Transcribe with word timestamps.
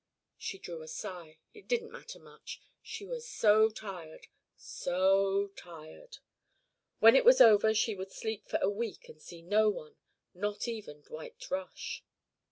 She 0.39 0.57
drew 0.57 0.81
a 0.81 0.87
sigh. 0.87 1.37
It 1.53 1.67
didn't 1.67 1.91
matter 1.91 2.17
much. 2.17 2.59
She 2.81 3.05
was 3.05 3.29
so 3.29 3.69
tired, 3.69 4.25
so 4.57 5.49
tired. 5.55 6.17
When 6.97 7.15
it 7.15 7.23
was 7.23 7.39
over 7.39 7.71
she 7.75 7.93
would 7.93 8.11
sleep 8.11 8.47
for 8.47 8.57
a 8.63 8.67
week 8.71 9.09
and 9.09 9.21
see 9.21 9.43
no 9.43 9.69
one 9.69 9.97
not 10.33 10.67
even 10.67 11.01
Dwight 11.03 11.51
Rush. 11.51 12.03